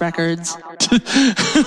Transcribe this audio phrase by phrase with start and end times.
[0.00, 0.56] Records.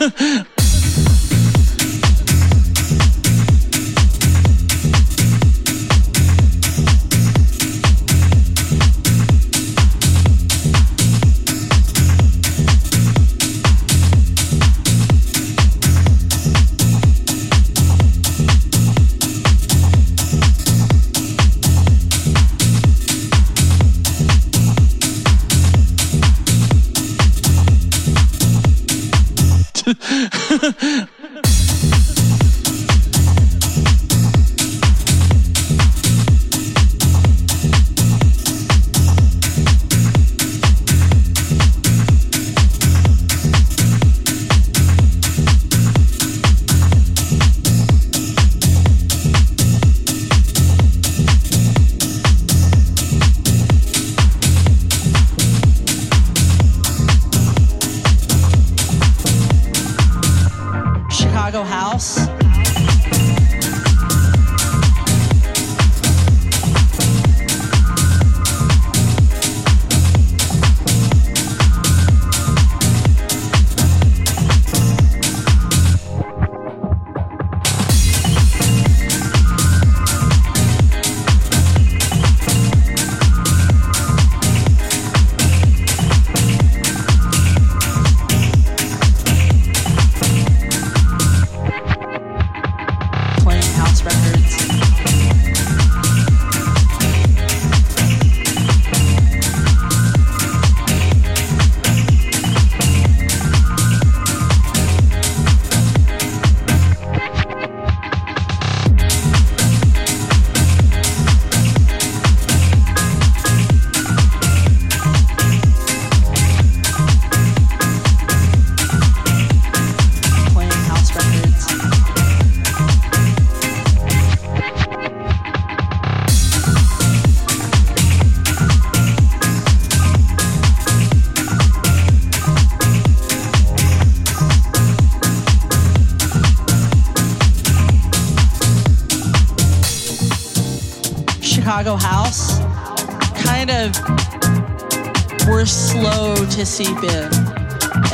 [146.61, 147.33] to seep in.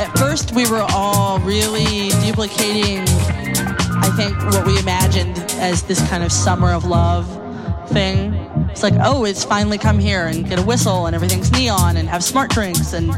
[0.00, 3.00] At first, we were all really duplicating,
[4.00, 7.26] I think, what we imagined as this kind of summer of love
[7.90, 8.32] thing.
[8.70, 12.08] It's like, oh, it's finally come here and get a whistle and everything's neon and
[12.08, 13.12] have smart drinks and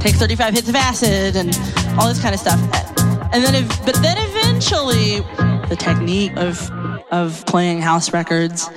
[0.00, 1.58] take 35 hits of acid and
[1.98, 2.60] all this kind of stuff.
[3.32, 5.20] And then, but then eventually,
[5.70, 6.70] the technique of
[7.10, 8.68] of playing house records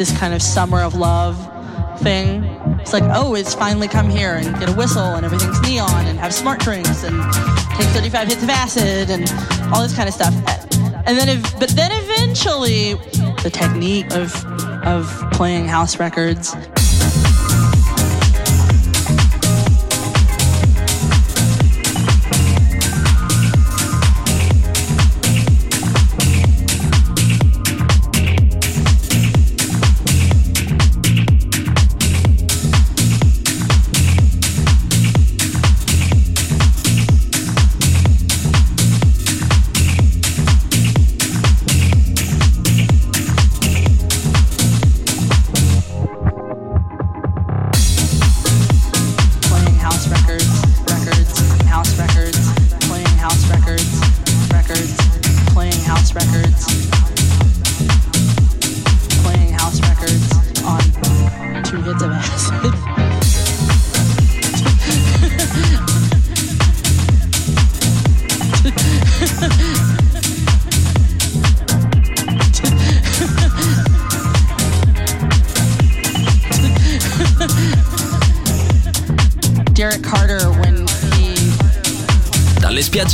[0.00, 1.36] this kind of summer of love
[2.00, 2.42] thing.
[2.80, 6.18] It's like, oh, it's finally come here and get a whistle and everything's neon and
[6.18, 7.20] have smart drinks and
[7.76, 9.30] take 35 hits of acid and
[9.74, 10.32] all this kind of stuff.
[11.04, 12.94] And then, ev- but then eventually,
[13.42, 14.32] the technique of
[14.86, 16.54] of playing house records